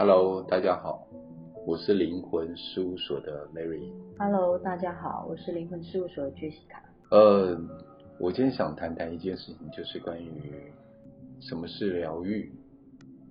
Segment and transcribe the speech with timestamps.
[0.00, 1.08] Hello，大家好，
[1.66, 3.92] 我是灵魂事务所的 Mary。
[4.16, 6.78] Hello，大家好，我是灵魂事务所的 Jessica。
[7.10, 7.60] 呃，
[8.20, 10.72] 我今天想谈谈一件事情，就是关于
[11.40, 12.54] 什么是疗愈。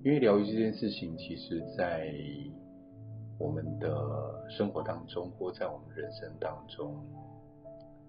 [0.04, 2.14] 因为疗愈这件事情，其实在
[3.40, 7.02] 我们的生活当中，或在我们人生当中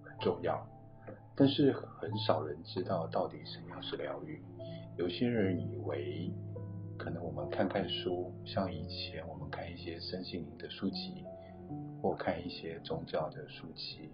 [0.02, 0.60] 很重要，
[1.36, 4.42] 但是很少人知道到底什么样是疗愈。
[4.96, 6.32] 有些人以为。
[6.98, 11.24] 可能我们看看书，像以前我们看一些身心灵的书籍，
[12.02, 14.10] 或看一些宗教的书籍，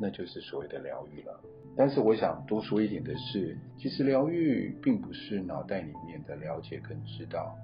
[0.00, 1.40] 那就是所谓的疗愈了。
[1.76, 7.56] 但是我想多说一点的是，其实疗愈并不是脑袋里面的了解跟知道，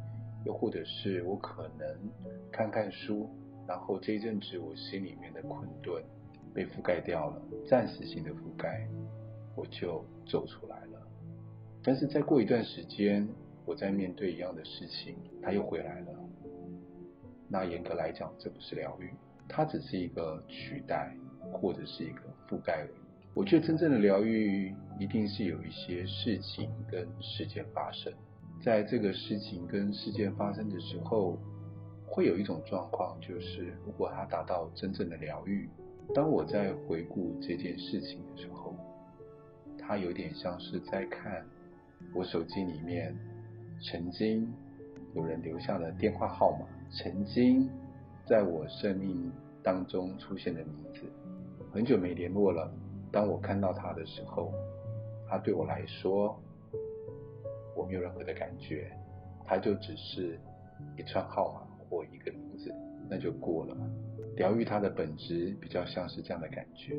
[0.47, 1.87] 又或者是我可能
[2.53, 3.29] 看看书，
[3.67, 6.03] 然后这一阵子我心里面的困顿
[6.55, 8.89] 被覆盖掉了，暂时性的覆盖，
[9.57, 11.07] 我就走出来了。
[11.83, 13.29] 但是再过一段时间。
[13.65, 16.09] 我在面对一样的事情，它又回来了。
[17.49, 19.11] 那严格来讲，这不是疗愈，
[19.49, 21.13] 它只是一个取代
[21.53, 23.01] 或者是一个覆盖而已。
[23.35, 28.13] 我觉得真正的疗愈，一定是有一些事情跟事件发生。
[28.63, 31.39] 在这个事情跟事件发生的时候，
[32.07, 35.69] 会有一种状况，就是如果它达到真正的疗愈，
[36.15, 38.77] 当我在回顾这件事情的时候，
[39.79, 41.45] 它有点像是在看
[42.15, 43.17] 我手机里面。
[43.83, 44.53] 曾经
[45.15, 47.69] 有人留下的电话号码，曾经
[48.27, 51.01] 在我生命当中出现的名字，
[51.73, 52.71] 很久没联络了。
[53.11, 54.53] 当我看到他的时候，
[55.29, 56.39] 他对我来说，
[57.75, 58.93] 我没有任何的感觉，
[59.47, 60.39] 他就只是
[60.97, 62.73] 一串号码或一个名字，
[63.09, 63.77] 那就过了。
[64.37, 66.95] 疗愈它的本质比较像是这样的感觉，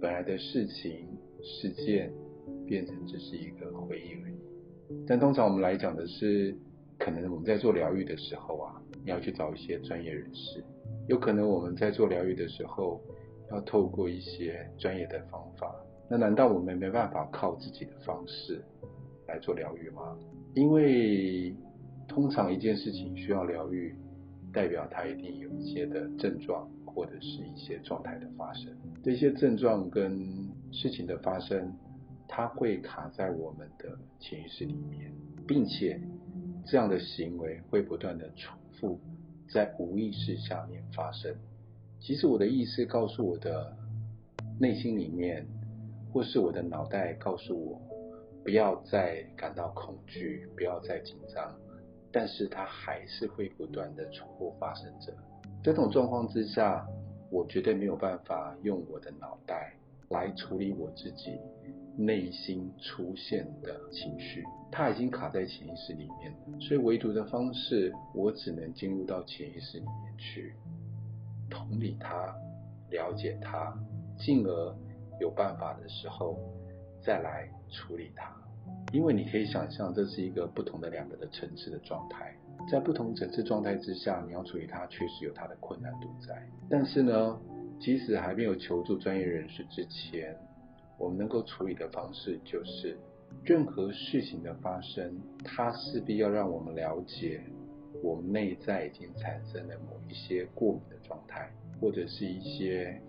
[0.00, 1.06] 本来的事情
[1.42, 2.12] 事件
[2.66, 4.34] 变成只是一个回忆而已。
[5.06, 6.56] 但通常我们来讲的是，
[6.98, 10.64] 可能我们在做疗愈的时候啊，你要去找一些专业人士。
[11.08, 13.00] 有可能我们在做疗愈的时候，
[13.50, 15.74] 要透过一些专业的方法。
[16.08, 18.62] 那难道我们没办法靠自己的方式
[19.28, 20.16] 来做疗愈吗？
[20.54, 21.54] 因为
[22.08, 23.94] 通常一件事情需要疗愈，
[24.52, 28.72] 代表它一定有一些的症状或者是一些状态的发生。
[29.02, 30.18] 这些症状跟
[30.72, 31.70] 事情的发生。
[32.26, 35.12] 它会卡在我们的潜意识里面，
[35.46, 36.00] 并且
[36.66, 38.98] 这样的行为会不断的重复
[39.48, 41.34] 在无意识下面发生。
[42.00, 43.76] 其实我的意识告诉我的
[44.58, 45.46] 内心里面，
[46.12, 47.80] 或是我的脑袋告诉我，
[48.42, 51.54] 不要再感到恐惧，不要再紧张，
[52.10, 55.14] 但是它还是会不断的重复发生着。
[55.62, 56.86] 这种状况之下，
[57.30, 59.74] 我绝对没有办法用我的脑袋
[60.10, 61.38] 来处理我自己。
[61.96, 70.54] 内心出现的情绪，它已经卡在潜意识里面，所以唯独的方式，我只能进入到潜意识里面去，
[71.48, 72.34] 同理它，
[72.90, 73.72] 了解它，
[74.18, 74.76] 进而
[75.20, 76.38] 有办法的时候
[77.00, 78.34] 再来处理它。
[78.92, 82.34] 因为你可以想象，这是一个不同的两个的层次的状态，
[82.70, 86.42] 在不同层次状态之下，你要处理它，确实有它的困难度在。
[86.68, 87.40] 但是呢，
[87.78, 90.36] 即使还没有求助专业人士之前，
[90.98, 92.96] 我们能够处理的方式就是，
[93.42, 97.42] 任何事情的发生，它势必要让我们了解，
[98.02, 101.50] 我们内在已经产生了某一些过敏的状态，
[101.80, 103.00] 或者是一些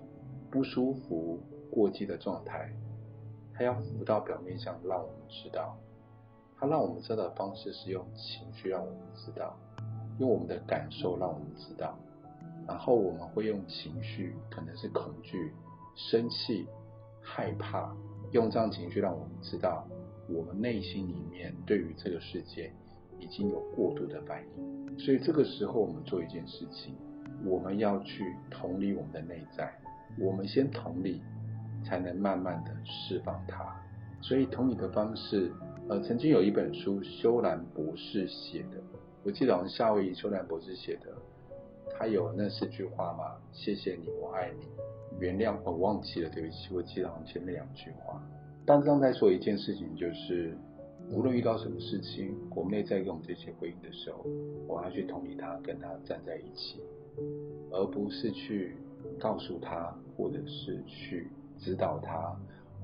[0.50, 1.40] 不舒服、
[1.72, 2.72] 过激的状态，
[3.53, 5.78] 它要浮到表面上，让我们知道。
[6.57, 9.56] 它让我们知道的方式是用情绪让我们知道，
[10.19, 12.00] 用我们的感受让我们知道，
[12.66, 15.52] 然后我们会用情绪，可能是恐惧、
[15.96, 16.66] 生气。
[17.25, 17.91] 害怕，
[18.31, 19.86] 用这样情绪让我们知道，
[20.30, 22.72] 我们内心里面对于这个世界
[23.20, 24.99] 已经有过度的反应。
[24.99, 26.96] 所以这个时候，我们做一件事情，
[27.44, 29.73] 我们要去同理我们的内在。
[30.20, 31.22] 我们先同理，
[31.84, 33.76] 才能慢慢的释放它。
[34.22, 35.52] 所以同理的方式，
[35.90, 38.82] 呃，曾经有一本书，修兰博士写的，
[39.23, 41.11] 我记得好像夏威夷修兰博士写的，
[41.97, 44.66] 他有那四句话嘛：谢谢你，我爱你。
[45.20, 48.22] 原谅我忘记了，对不起，我记得好像前面两句话。
[48.66, 50.58] 但是刚才说一件事情，就是
[51.12, 54.26] 无论遇到什么事情，我们内在用这些回应的时候，
[54.67, 56.82] 我要去同理他，跟他站在一起，
[57.72, 58.76] 而不是去
[59.20, 61.28] 告诉他，或者是去
[61.59, 62.35] 指导他，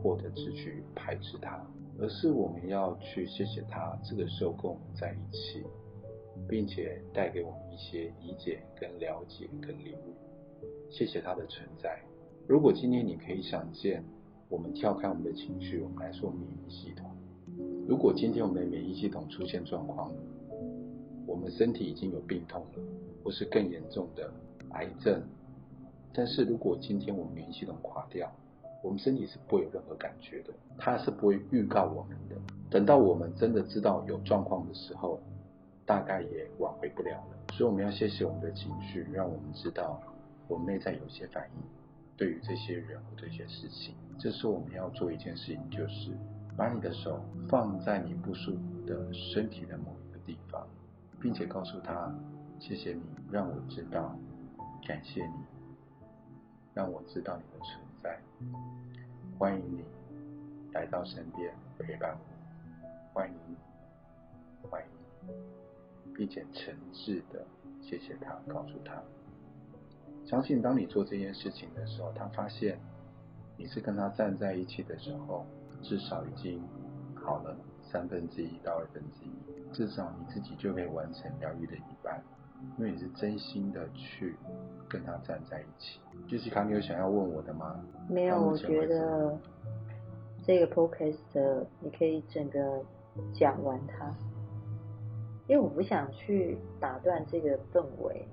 [0.02, 1.60] 或者是去排斥他，
[2.00, 5.64] 而是我们要去谢谢他，这个时候跟我们在一起，
[6.48, 10.14] 并且带给我们一些理解、跟了解、跟领悟，
[10.92, 12.00] 谢谢他的存在。
[12.48, 14.04] 如果今天你可以想见，
[14.50, 17.10] 我们跳开我们的情绪，我们来说免疫系统。
[17.88, 20.12] 如果今天我们的免疫系统出现状况，
[21.26, 22.84] 我们身体已经有病痛了，
[23.24, 24.32] 或是更严重的
[24.72, 25.22] 癌症。
[26.14, 28.30] 但是如果今天我们免疫系统垮掉，
[28.84, 32.36] 我们身体是不会有任何感觉的，它是不会预告我们的。
[32.70, 35.20] 等到我们真的知道有状况的时候，
[35.86, 37.54] 大概也挽回不了了。
[37.54, 40.02] 所以我们要谢谢我们的情绪，让我们知道
[40.50, 41.81] 我们内在有些反应。
[42.22, 46.12] 对于这些人或这些事情，这时我们要做一件事情，就是
[46.56, 47.20] 把你的手
[47.50, 50.68] 放在你不舒服的身体的某一个地方，
[51.20, 52.16] 并且告诉他：
[52.60, 53.02] 谢谢你
[53.32, 54.16] 让我知道，
[54.88, 55.34] 感谢你
[56.76, 58.20] 让我知道你的存在，
[59.40, 59.84] 欢迎你
[60.74, 63.58] 来到身边陪伴我，欢迎你，
[64.70, 64.88] 欢迎
[65.28, 67.44] 你，并且诚挚的
[67.82, 69.02] 谢谢他，告诉他。
[70.26, 72.80] 相信当你做这件事情的时候，他发现
[73.58, 75.46] 你是跟他站在一起的时候，
[75.82, 76.62] 至少已经
[77.16, 82.24] 好了三分之一到二分之一，至少你自己就可以完成疗愈的一半，
[82.78, 84.36] 因为你是真心的去
[84.88, 86.00] 跟他站在一起。
[86.30, 87.84] Jessica，你有想要问我的吗？
[88.08, 89.38] 没有，我觉得
[90.44, 92.82] 这个 podcast 你可以整个
[93.34, 94.16] 讲完它，
[95.48, 98.26] 因为我不想去打断这个氛围。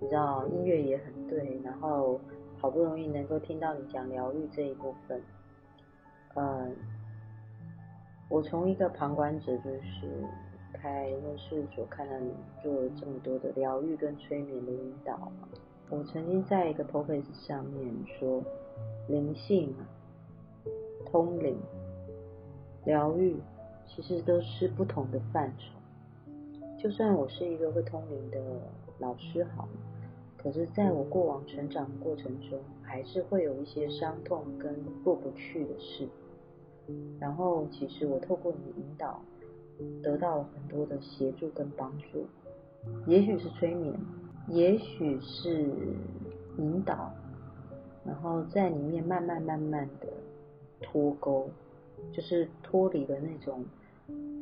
[0.00, 2.18] 你知道音乐也很对，然后
[2.58, 5.20] 好不容易能够听到你讲疗愈这一部分，
[6.34, 6.74] 嗯，
[8.30, 10.24] 我从一个旁观者，就是
[10.72, 12.32] 开那事务所，看到你
[12.62, 15.30] 做了这么多的疗愈跟催眠的引导，
[15.90, 18.42] 我曾经在一个 p o c a s t 上面说，
[19.06, 19.74] 灵性、
[21.04, 21.58] 通灵、
[22.86, 23.36] 疗愈，
[23.86, 25.64] 其实都是不同的范畴。
[26.78, 28.40] 就算我是一个会通灵的
[28.98, 29.68] 老师，好。
[30.42, 36.08] 可是，在我过往成长的过程中，还是会有一些伤痛跟过不去的事。
[37.18, 39.20] 然后，其实我透过你的引导，
[40.02, 42.24] 得到了很多的协助跟帮助。
[43.06, 43.94] 也许是催眠，
[44.48, 45.68] 也许是
[46.56, 47.12] 引导，
[48.02, 50.08] 然后在里面慢慢慢慢的
[50.80, 51.50] 脱钩，
[52.12, 53.62] 就是脱离了那种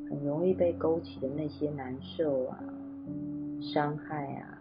[0.08, 2.62] 很容易被勾起的那些难受啊、
[3.60, 4.57] 伤害啊。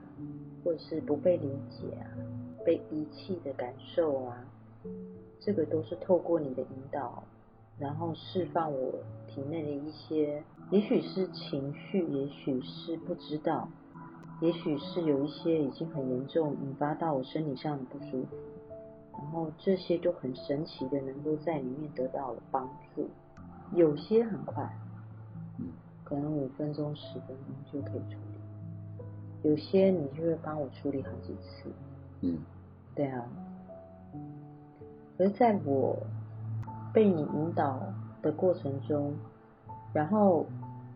[0.63, 2.06] 或者是不被理解啊，
[2.65, 4.45] 被遗弃的感受啊，
[5.39, 7.24] 这个都是透过你的引导，
[7.80, 8.94] 然后释放我
[9.27, 13.69] 体内的一些，也许是情绪，也许是不知道，
[14.42, 18.38] 也许是有一些已经很严重，引发到我身体上的不舒服，
[19.13, 23.07] 然后这些都很神奇的能够在里面得到了帮助，
[23.74, 24.69] 有些很快，
[26.03, 28.37] 可能五分钟、十分钟就可以处理。
[29.48, 31.70] 有些你就会帮我处理好几次，
[32.20, 32.38] 嗯，
[32.94, 33.24] 对啊。
[35.18, 35.98] 可是在我
[36.94, 37.82] 被你引导
[38.22, 39.14] 的过程中，
[39.94, 40.46] 然后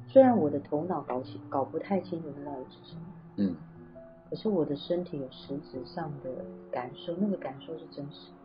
[0.08, 3.02] 虽然我的头脑搞清搞不太清楚那到底是什么，
[3.38, 3.56] 嗯，
[4.30, 6.30] 可是我的身体有实质上的
[6.70, 8.36] 感受，那个感受是真实的，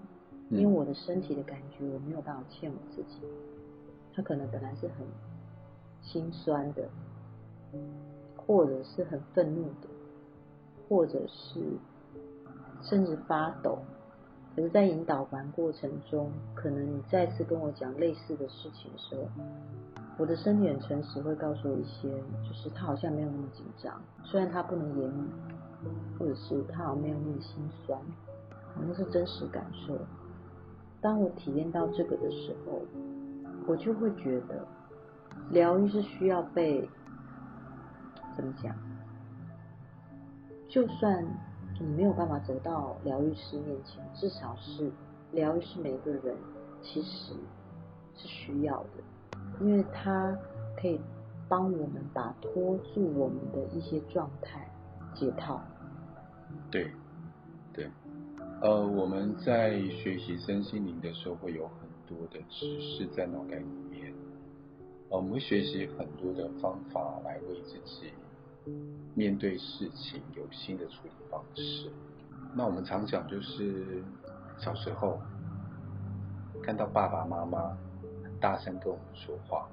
[0.50, 3.19] 嗯，因为我的身体的感觉我没有办法骗我自己，
[4.14, 5.05] 他可能本来是很
[6.01, 6.89] 心酸的。
[8.46, 9.89] 或者是很愤怒的，
[10.88, 11.60] 或者是
[12.82, 13.78] 甚至发抖。
[14.55, 19.28] 可是，在引导完过程中，可能你再次跟我讲类似的事情的时候，
[20.16, 22.08] 我的身体很诚实，会告诉我一些，
[22.43, 25.28] 就是他好像没有那么紧张，虽然他不能言语，
[26.19, 28.00] 或者是他好像没有那么心酸，
[28.81, 29.94] 那是真实感受。
[31.02, 32.81] 当我体验到这个的时候，
[33.66, 34.66] 我就会觉得，
[35.50, 36.88] 疗愈是需要被。
[38.34, 38.74] 怎么讲？
[40.76, 41.24] 就算
[41.80, 44.92] 你没有办法走到疗愈师面前，至少是
[45.32, 46.36] 疗愈师每个人
[46.82, 47.32] 其实
[48.14, 49.02] 是需要的，
[49.58, 50.36] 因为他
[50.78, 51.00] 可以
[51.48, 54.70] 帮我们把拖住我们的一些状态
[55.14, 55.58] 解套。
[56.70, 56.90] 对，
[57.72, 57.88] 对，
[58.60, 64.12] 呃，我们在学习身心灵的时候，会有很多的知识在脑袋里面，
[65.08, 68.12] 呃，我们会学习很多的方法来为自己。
[69.15, 71.91] 面对事情有新的处理方式。
[72.55, 74.03] 那我们常讲就是
[74.58, 75.20] 小时候
[76.63, 77.77] 看到爸爸妈妈
[78.25, 79.69] 很大声跟我们说话，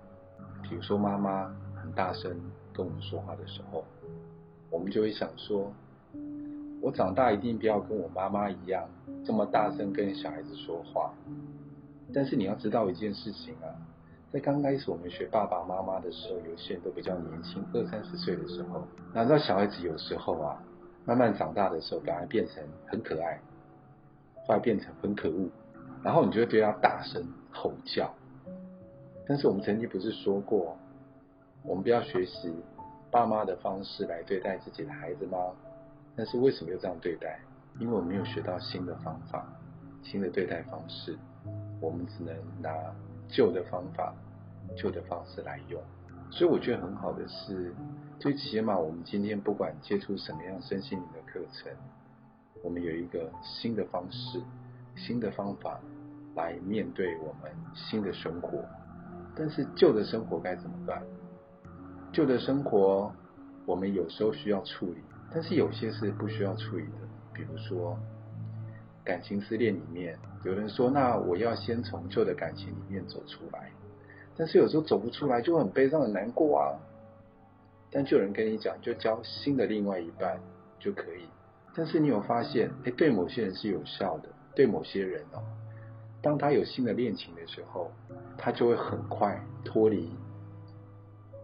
[0.62, 2.40] 比如说妈妈很大声
[2.74, 3.84] 跟我们说话的时候，
[4.70, 5.72] 我们就会想说，
[6.82, 8.88] 我长大一定不要跟我妈妈一样
[9.26, 11.14] 这么大声跟小孩子说话。
[12.14, 13.68] 但是你要知道一件事情啊。
[14.34, 20.60] 在刚开始我们学爸爸妈妈的时候，有些人都比较年轻，二三十岁的时候，那知道小孩子有时候啊，
[21.06, 23.40] 慢慢长大的时候，反而变成很可爱，
[24.48, 25.48] 后来变成很可恶，
[26.04, 28.12] 然后你就会对他大声吼叫。
[29.28, 30.76] 但是我们曾经不是说过，
[31.62, 32.52] 我们不要学习
[33.12, 35.38] 爸妈的方式来对待自己的孩子吗？
[36.16, 37.40] 但是为什么又这样对待？
[37.80, 39.48] 因为我没有学到新的方法、
[40.02, 41.16] 新的对待方式，
[41.80, 42.74] 我们只能拿
[43.28, 44.14] 旧的方法、
[44.76, 45.82] 旧的方式来用。
[46.32, 47.74] 所以我觉得很好的是，
[48.20, 51.72] 最起码我们今天不管接触什么样身心灵的课程，
[52.64, 54.42] 我们有一个新的方式、
[54.96, 55.80] 新的方法
[56.36, 58.64] 来面对我们新的生活。
[59.36, 61.04] 但是旧的生活该怎么办？
[62.12, 63.12] 旧的生活
[63.66, 64.98] 我们有时候需要处理，
[65.32, 66.92] 但是有些是不需要处理的。
[67.34, 67.98] 比如说
[69.04, 73.72] 感情失恋里面，有人说，那我要先从旧的感情里面走出来，
[74.36, 76.74] 但是有时候走不出来就很悲伤很难过啊。
[77.92, 80.40] 但就有人跟你讲，就交新的另外一半
[80.80, 81.28] 就可以。
[81.76, 85.42] 但是你有发现，哎，对某些人是有效的，对某些人哦，
[86.22, 87.92] 当他有新的恋情的时候，
[88.38, 90.10] 他就会很快脱离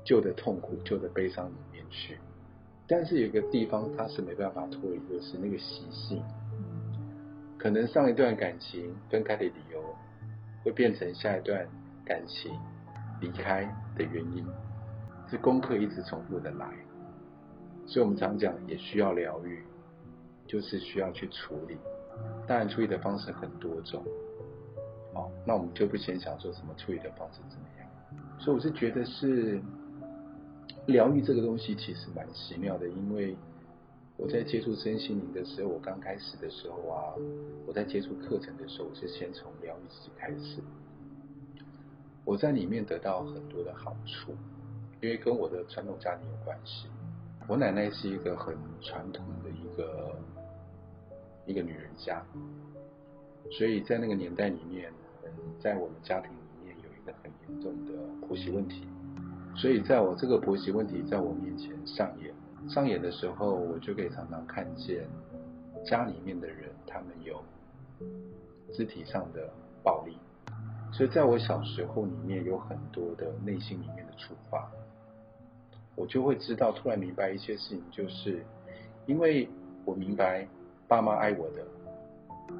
[0.04, 2.18] 旧的痛苦、旧的悲伤里面去。
[2.88, 6.24] 但是有一个地方他是没办法脱离，就是那个习性。
[7.60, 9.84] 可能上一段感情分开的理由，
[10.64, 11.68] 会变成下一段
[12.06, 12.52] 感情
[13.20, 13.64] 离开
[13.96, 14.46] 的原因，
[15.30, 16.68] 是功课一直重复的来。
[17.86, 19.64] 所以我们常讲，也需要疗愈，
[20.46, 21.78] 就是需要去处理。
[22.48, 24.04] 当然，处理的方式很多种。
[25.14, 27.88] 哦，那我们就不先想说什么处理的方式怎么样。
[28.40, 29.62] 所以我是觉得是。
[30.86, 33.36] 疗愈这个东西其实蛮奇妙的，因为
[34.18, 37.14] 我在接触身心灵的时候，我刚开始的时候啊，
[37.68, 40.64] 我在接触课程的时候，我是先从疗愈自己开始。
[42.30, 44.36] 我在里面得到很多的好处，
[45.02, 46.88] 因为跟我的传统家庭有关系。
[47.48, 50.16] 我奶奶是一个很传统的一个
[51.48, 52.24] 一个女人家，
[53.50, 54.94] 所以在那个年代里面，
[55.24, 57.94] 嗯，在我们家庭里面有一个很严重的
[58.28, 58.88] 婆媳问题。
[59.56, 62.32] 所以，在我这个婆媳问题在我面前上演
[62.70, 65.04] 上演的时候，我就可以常常看见
[65.84, 67.44] 家里面的人，他们有
[68.72, 69.50] 肢体上的
[69.84, 70.16] 暴力。
[71.00, 74.70] 所以，在我小时候里面有很多的内心里面的触发，
[75.96, 78.44] 我就会知道，突然明白一些事情，就是
[79.06, 79.48] 因为
[79.86, 80.46] 我明白
[80.90, 81.66] 爸妈爱我的，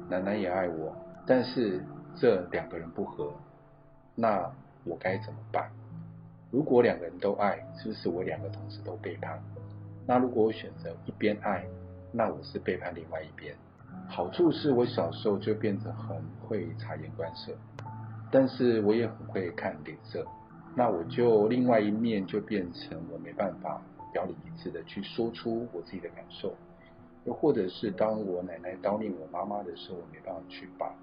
[0.08, 1.84] 奶奶也爱我，但是
[2.16, 3.30] 这两个人不合，
[4.14, 4.50] 那
[4.84, 5.70] 我该怎么办？
[6.50, 9.38] 如果两个人都爱，是不是我两个同时都背叛？
[10.06, 11.66] 那如果我选择一边爱，
[12.10, 13.54] 那我是背叛另外一边。
[14.08, 16.16] 好处是我小时候就变得很
[16.48, 17.52] 会察言观色，
[18.30, 20.24] 但是我也很会看脸色。
[20.74, 23.82] 那我就另外一面就变成我没办法
[24.12, 26.54] 表里一致的去说出我自己的感受，
[27.24, 30.94] 又或者是当我奶奶叨念我妈妈的时候，我没办法去把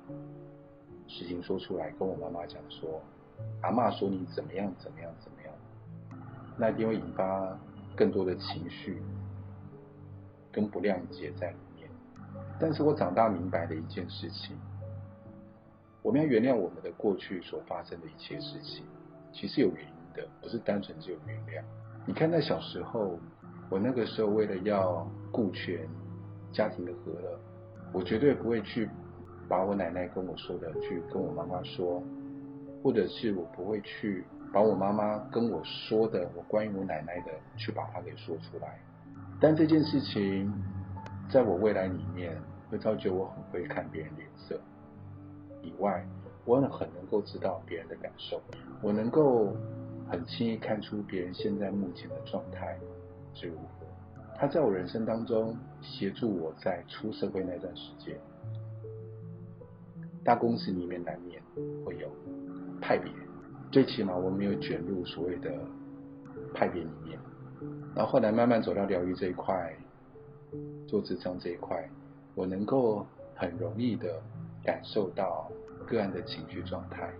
[1.08, 3.02] 事情说出来，跟我妈妈讲说。
[3.62, 5.54] 阿嬷说你怎么样怎么样怎么样，
[6.58, 7.56] 那一定会引发
[7.96, 9.00] 更多的情绪
[10.52, 11.88] 跟不谅解在里面。
[12.60, 14.58] 但是我长大明白的一件事情，
[16.08, 18.86] 我们要原谅我们的过去所发生的一切事情，
[19.34, 21.62] 其实有原因的，不是单纯只有原谅。
[22.06, 23.20] 你看在小时候，
[23.70, 25.86] 我那个时候为了要顾全
[26.54, 27.38] 家庭的和乐，
[27.92, 28.90] 我绝对不会去
[29.50, 32.02] 把我奶奶跟我说的去跟我妈妈说。
[32.82, 34.24] 或者是我不会去
[34.54, 38.80] 把我妈妈跟我说的，我关于我奶奶的，去把它给说出来。
[39.42, 40.50] 但这件事情，
[41.30, 42.34] 在我未来里面，
[42.70, 44.58] 会造就我很会看别人脸色。
[45.68, 46.06] 以外，
[46.46, 48.42] 我很能够知道别人的感受，
[48.82, 49.54] 我能够
[50.10, 52.78] 很轻易看出别人现在目前的状态
[53.34, 53.86] 是如何。
[54.40, 58.16] 他在我人生当中协助我在出社会那段时间，
[60.24, 61.42] 大公司里面难免
[61.84, 62.08] 会有。
[62.80, 63.12] 派别，
[63.72, 65.52] 最起码我没有卷入所谓的
[66.54, 67.20] 派别里面，
[67.96, 69.76] 然后后来慢慢走到疗愈这一块，
[70.88, 71.90] 做咨商这一块，
[72.36, 73.04] 我能够
[73.36, 74.22] 很容易的
[74.64, 75.52] 感受到
[75.86, 77.12] 个案的情绪状态，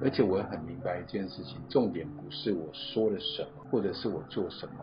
[0.00, 4.74] 而且我也很明白一件事情，重点不是我说了什么，或者是我做什么，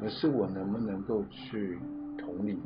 [0.00, 1.78] 而是我能不能够去
[2.18, 2.58] 同理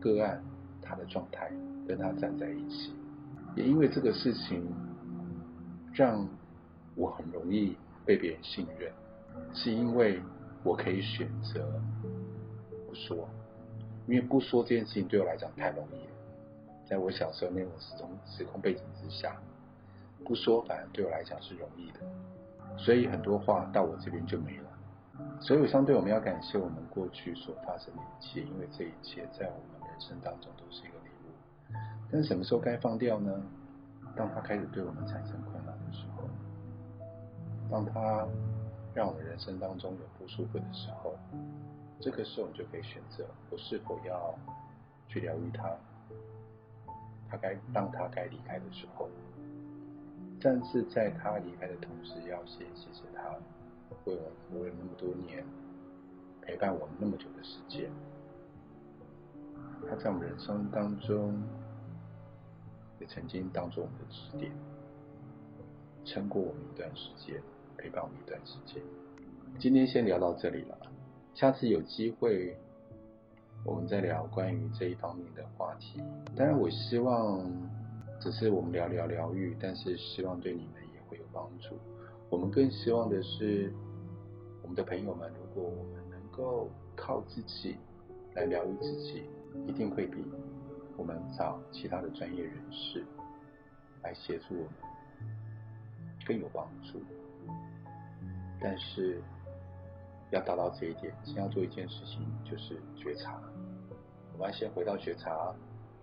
[0.00, 0.42] 个案
[0.80, 1.50] 他的状态，
[1.86, 2.92] 跟他站在一起，
[3.56, 4.66] 也因为这个事情
[5.92, 6.26] 让。
[6.94, 7.74] 我很容易
[8.04, 8.92] 被别人信任，
[9.54, 10.20] 是因为
[10.62, 11.66] 我可以选择
[12.86, 13.26] 不说，
[14.06, 16.11] 因为不说这件事情对我来讲太容易。
[16.92, 19.34] 在我小时候那种时空时空背景之下，
[20.26, 22.00] 不说反而对我来讲是容易的，
[22.76, 24.68] 所以很多话到我这边就没了。
[25.40, 31.74] 所以相对我们要感谢我们过去所发生的一切，因为这一切在我们人生当中都是一个礼物。
[32.10, 33.42] 但什么时候该放掉呢？
[34.14, 36.28] 当他开始对我们产生困扰的时候。
[37.70, 38.28] 当他
[38.92, 41.14] 让我们人生当中有不舒服的时候，
[42.00, 44.34] 这个时候你就可以选择我是否要
[45.08, 45.74] 去疗愈他，
[47.32, 49.08] 他该当他该离开的时候，
[50.38, 53.30] 但是在他离开的同时，要先谢谢他
[54.04, 55.42] 为我们服务了那么多年，
[56.42, 57.90] 陪伴我们那么久的时间，
[59.88, 61.42] 他在我们人生当中
[63.00, 64.52] 也曾经当做我们的支点，
[66.04, 67.40] 撑过我们一段时间。
[67.78, 68.80] 陪伴我们一段时间，
[69.58, 70.78] 今天先聊到这里了。
[71.34, 72.56] 下次有机会，
[73.64, 76.02] 我们在聊关于这一方面的话题。
[76.36, 77.48] 当然，我希望
[78.20, 81.78] 只是我们聊聊疗愈，但是希望对你们也会有帮助。
[82.28, 83.72] 我们更希望的是，
[84.62, 87.76] 我们的朋友们，如果我们能够靠自己
[88.34, 89.24] 来疗愈自己，
[89.66, 90.24] 一定会比
[90.96, 93.04] 我们找其他的专业人士
[94.02, 94.72] 来协助我们
[96.26, 97.00] 更有帮助。
[98.60, 99.20] 但是
[100.30, 103.40] 要达到这一点，先要做一件事情，就是觉察。
[104.32, 105.54] 我们要先回到觉察，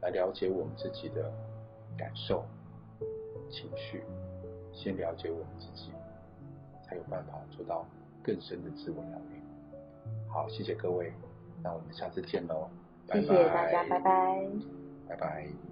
[0.02, 1.32] 来了解我们自己的
[1.98, 2.46] 感受、
[3.50, 4.04] 情绪，
[4.74, 5.92] 先了解我们自己，
[6.84, 7.86] 才有办法做到
[8.24, 9.42] 更深的自我疗愈。
[10.28, 11.12] 好，谢谢各位，
[11.64, 12.70] 那我们下次见喽，
[13.08, 13.22] 拜拜。
[13.22, 14.50] 谢谢大家，拜拜，
[15.08, 15.69] 拜拜。